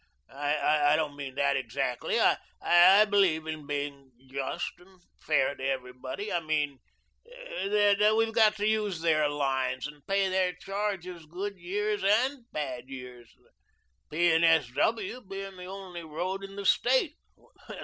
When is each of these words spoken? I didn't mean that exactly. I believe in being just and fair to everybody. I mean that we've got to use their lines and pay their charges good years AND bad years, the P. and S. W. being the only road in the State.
I 0.33 0.95
didn't 0.95 1.15
mean 1.15 1.35
that 1.35 1.55
exactly. 1.55 2.17
I 2.19 3.05
believe 3.05 3.45
in 3.45 3.67
being 3.67 4.09
just 4.31 4.71
and 4.79 4.99
fair 5.19 5.53
to 5.53 5.63
everybody. 5.63 6.33
I 6.33 6.39
mean 6.39 6.79
that 7.65 8.15
we've 8.17 8.33
got 8.33 8.55
to 8.55 8.65
use 8.65 9.01
their 9.01 9.29
lines 9.29 9.85
and 9.85 10.03
pay 10.07 10.27
their 10.27 10.53
charges 10.53 11.27
good 11.27 11.59
years 11.59 12.03
AND 12.03 12.45
bad 12.51 12.85
years, 12.87 13.29
the 14.09 14.17
P. 14.17 14.31
and 14.31 14.43
S. 14.43 14.71
W. 14.75 15.21
being 15.29 15.57
the 15.57 15.65
only 15.65 16.01
road 16.03 16.43
in 16.43 16.55
the 16.55 16.65
State. 16.65 17.13